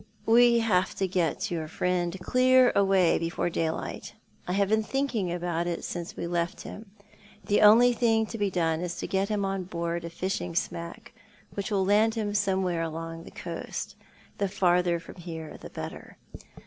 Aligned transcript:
"We 0.41 0.61
have 0.61 0.95
to 0.95 1.07
get 1.07 1.51
your 1.51 1.67
friend 1.67 2.19
clear 2.21 2.71
away 2.73 3.19
before 3.19 3.51
daylight, 3.51 4.15
I 4.47 4.53
have 4.53 4.67
been 4.67 4.81
thinking 4.81 5.27
it 5.27 5.43
out 5.43 5.67
since 5.83 6.17
we 6.17 6.25
left 6.25 6.61
him. 6.61 6.89
The 7.45 7.61
only 7.61 7.93
thing 7.93 8.25
to 8.25 8.39
be 8.39 8.49
done 8.49 8.81
is 8.81 8.95
to 8.95 9.05
get 9.05 9.29
him 9.29 9.45
on 9.45 9.65
board 9.65 10.03
a 10.03 10.09
fishing 10.09 10.55
smack 10.55 11.13
which 11.53 11.69
will 11.69 11.85
land 11.85 12.15
him 12.15 12.33
somewhere 12.33 12.81
along 12.81 13.25
the 13.25 13.29
coast, 13.29 13.95
the 14.39 14.47
farther 14.47 14.99
from 14.99 15.17
here 15.17 15.55
the 15.59 15.69
better. 15.69 16.17